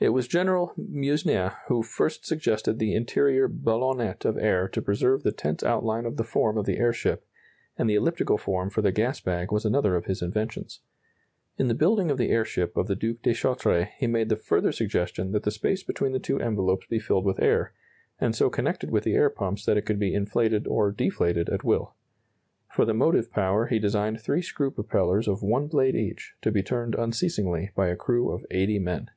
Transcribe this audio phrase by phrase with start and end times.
[0.00, 5.30] It was General Meusnier who first suggested the interior ballonnet of air to preserve the
[5.30, 7.24] tense outline of the form of the airship,
[7.78, 10.80] and the elliptical form for the gas bag was another of his inventions.
[11.58, 14.72] In the building of the airship of the Duke de Chartres he made the further
[14.72, 17.72] suggestion that the space between the two envelopes be filled with air,
[18.20, 21.62] and so connected with the air pumps that it could be inflated or deflated at
[21.62, 21.94] will.
[22.72, 26.64] For the motive power he designed three screw propellers of one blade each, to be
[26.64, 29.08] turned unceasingly by a crew of eighty men.